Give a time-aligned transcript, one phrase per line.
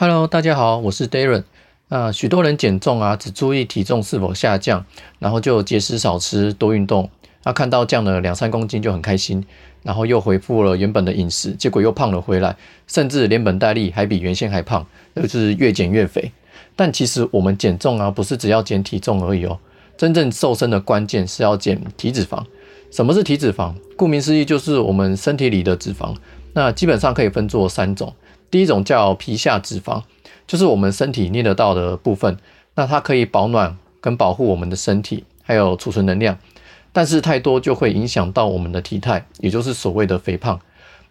[0.00, 1.42] Hello，大家好，我是 Darren。
[1.88, 4.86] 那许多人减重啊，只注意体重是否下降，
[5.18, 7.10] 然后就节食少吃多运动，
[7.42, 9.44] 那看到降了两三公斤就很开心，
[9.82, 12.56] 然后又恢复了原本的饮食，结果又胖了回来，
[12.86, 16.30] 甚至连本带利还比原先还胖，那就是越减越肥。
[16.76, 19.58] 但其实我们减重啊，不是只要减体重而已哦，
[19.96, 22.40] 真正瘦身的关键是要减体脂肪。
[22.92, 23.74] 什么是体脂肪？
[23.96, 26.14] 顾名思义，就是我们身体里的脂肪。
[26.52, 28.14] 那基本上可以分作三种。
[28.50, 30.02] 第一种叫皮下脂肪，
[30.46, 32.36] 就是我们身体捏得到的部分，
[32.74, 36.38] 那它可以保暖跟保护我们的身体，还有储存能量。
[36.92, 40.58] 但是太多就会影响到我们的体态，也就是所谓的肥胖。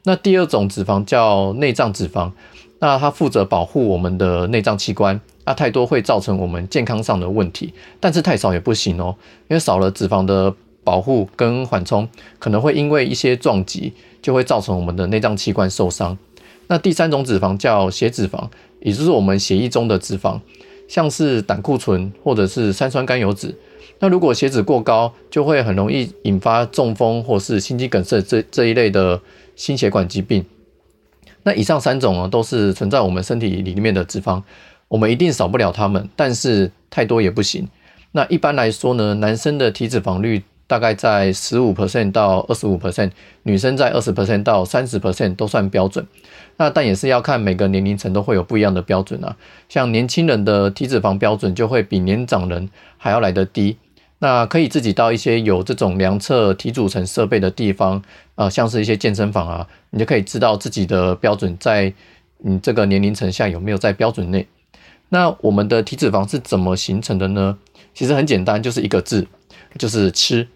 [0.04, 2.32] 那第二种脂肪叫内脏脂肪，
[2.80, 7.74] 那它负责保护我们的内脏器官，那太多会造成我们健康上的问题。
[8.00, 9.16] 但是太少也不行哦，
[9.48, 12.08] 因为少了脂肪的保护跟缓冲，
[12.40, 16.18] 可能会因为一些撞击，就会造成我们的内脏器官受伤。
[16.68, 18.48] 那第三种脂肪叫血脂肪，
[18.82, 20.40] 也就是我们血液中的脂肪，
[20.88, 23.56] 像是胆固醇或者是三酸甘油脂。
[24.00, 29.20] 那如果血脂过高，就会很容易引发中风或是心肌梗塞这这一类的
[29.56, 30.46] 心血管疾病。
[31.44, 34.44] 那以上三种呢，都是存在我们身体里面的脂肪，
[34.88, 37.68] 我们一定少不了它们，但是太多也不行。
[38.12, 40.44] 那一般来说呢，男生的体脂肪率。
[40.68, 43.10] 大概在十五 percent 到二十五 percent，
[43.44, 46.06] 女生在二十 percent 到三十 percent 都算标准。
[46.58, 49.36] 那但也是要看每个年龄层都会有不一样的标准啊。
[49.70, 53.78] 像年轻人的体脂肪标准就会比年长人还要来得低。
[54.20, 58.02] 那可以自己到一些有这种量测体组成设备的地方
[58.34, 61.94] 啊，像是一些健身房啊，你就可以知道自己的标准在
[62.40, 64.48] 你这个年龄层下有没有在标准内。
[65.10, 67.58] 那我们的体脂肪是怎么形成的呢？
[67.94, 69.28] 其实很简单，就是一个字，
[69.78, 70.48] 就是吃。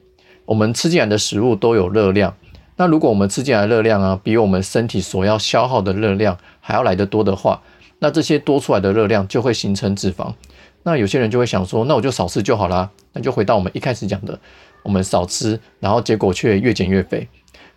[0.52, 2.36] 我们吃进来的食物都有热量，
[2.76, 7.62] 那如果我们吃进来的热量啊，比我们身体所要消耗的热量还要来得多的话，
[8.00, 10.34] 那这些多出来的热量就会形成脂肪。
[10.84, 12.90] 那有些人就会想说，那我就少吃就好啦。
[13.14, 14.38] 那就回到我们一开始讲的，
[14.84, 17.26] 我们少吃，然后结果却越减越肥。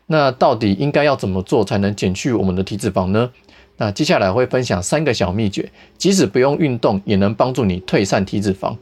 [0.08, 3.30] 那到底应该要怎么做才能减去我们的体脂肪呢？
[3.76, 8.76] 那接下来会分享三个小秘诀，即使不用运动也能帮助你退散体脂肪。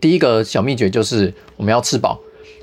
[0.00, 2.18] 第一个小秘诀就是我们要吃饱。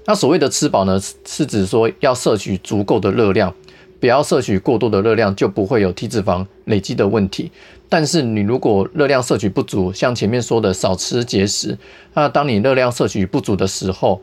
[0.08, 3.54] 那所谓的吃饱呢，是指说要摄取足够的热量，
[4.00, 7.52] 不要摄取过多的热量，就不会有体脂肪累积的问题。
[7.90, 11.76] 但是你如果热量摄取不足，像前面说的少吃节食，
[12.14, 14.22] 那当你热量摄取不足的时候，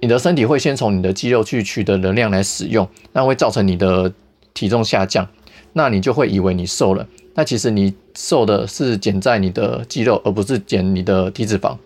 [0.00, 4.12] 你的身体会先从你的肌肉去取得能量来使用，那会造成你的
[4.52, 5.28] 体重下降，
[5.74, 11.76] 那你就会以为你瘦了，那其实你瘦的是减在你的肌肉，而不是减你的体脂肪，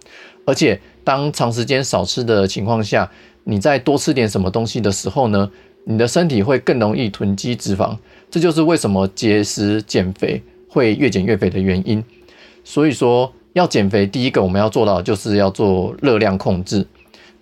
[0.46, 3.10] 而且当长时间少吃的情况下。
[3.44, 5.50] 你再多吃点什么东西的时候呢，
[5.84, 7.96] 你的身体会更容易囤积脂肪，
[8.30, 12.02] 这就是为什么节食减肥会越减越肥的原因。
[12.64, 16.86] 所以说要减肥，第一个我们要做到就是要做热量控制。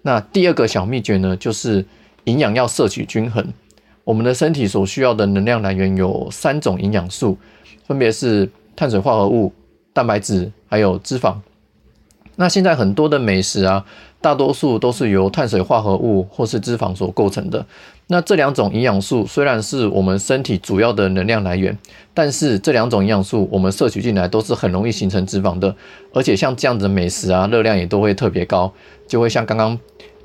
[0.02, 1.84] 那第二个小秘诀呢，就是
[2.24, 3.46] 营养要摄取均衡。
[4.02, 7.38] 我们的身体所需要的能量来源有三种营养素，
[7.86, 9.52] 分别是碳水化合物、
[9.92, 11.36] 蛋白质还有脂肪。
[12.36, 13.84] 那现在很多的美食啊。
[14.22, 17.66] 大多数都是由碳水化合物或是脂肪所构成的。
[18.06, 21.76] 那这两种营养素虽然是我们身体主要的能量来源，
[22.14, 25.74] 但是这两种营养素我们摄取进来都是很容易形成脂肪的。
[26.14, 28.72] 而且像这样子的美食啊，热量也都会特别高，
[29.08, 29.76] 就会像刚刚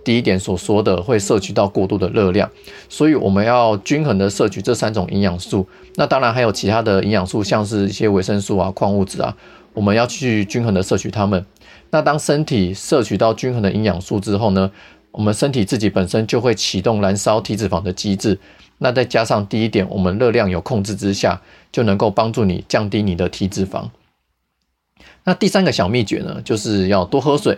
[0.04, 2.48] 第一点所说的，会摄取到过多的热量。
[2.88, 5.68] 所以我们要均衡的摄取这三种营养素。
[5.96, 9.36] 那当然还有其他的营养素，像是一些维生素啊、矿物质啊，
[9.74, 11.44] 我们要去均衡的摄取它们。
[11.90, 14.72] 那当身体摄取到均衡的营养素之后呢，
[15.12, 18.38] 我们身体自己本身就会启动燃烧体脂肪的机制。
[18.80, 23.90] 那再加上第一点，我们热量有控制之下，就能够帮助你降低你的体脂肪。
[25.24, 27.54] 那第三个小秘诀呢，就是要多喝水，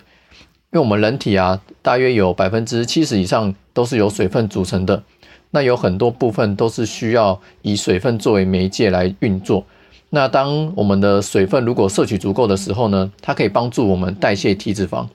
[0.71, 5.03] 因为我们人体啊，大约有百分之七十以上都是由水分组成的。
[5.51, 9.65] 那有很多部分都是需要以水分作为媒介来运作。
[10.11, 15.05] 那当我们的水分如果摄取足够的时候呢，它可以帮助我们代谢体脂肪。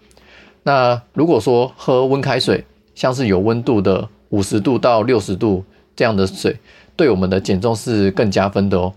[0.63, 2.65] 那如果说喝温开水，
[2.95, 5.65] 像是有温度的五十度到六十度
[5.97, 6.57] 这样的水，
[6.97, 8.93] 对我们的减重是更加分的哦。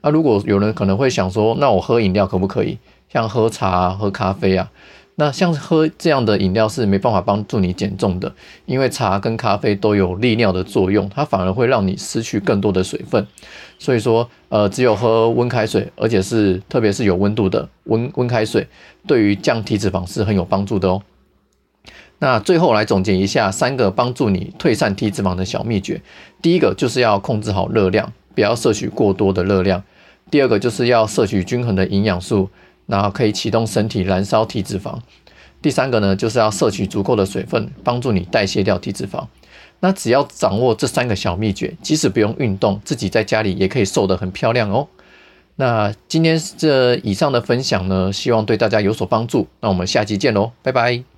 [0.00, 2.78] 那如果有人可能会想说，那我喝饮料可不可以？
[3.10, 4.68] 像喝茶、喝咖啡啊？
[5.16, 8.34] 那像喝这样的饮料是没办法帮助你减重的，
[8.66, 13.24] 因为茶跟咖啡都有利尿的作用，它反而会让你失去更多的水分。
[13.78, 18.66] 所以说，呃，只有喝温开水，而且是特别是有温度的温温开水，
[19.06, 21.00] 对于降体脂肪是很有帮助的哦。
[22.18, 26.00] 那最后来总结一下三个帮助你退散体脂肪的小秘诀：
[26.42, 29.80] 第一个就是要控制好热量，不要摄取过多的热量；
[30.30, 32.48] 第二个就是要摄取均衡的营养素，
[32.86, 34.98] 然后可以启动身体燃烧体脂肪。
[35.62, 39.26] 第三个呢，就是要摄取足够的水分，帮助你代谢掉体脂肪。
[39.80, 44.86] 那只要掌握这三个小秘诀，即使不用运动，自己在家里也可以瘦得很漂亮哦。
[45.56, 49.46] 那今天这以上的分享呢，希望对大家有所帮助。
[49.60, 51.13] 那我们下期见喽，拜拜。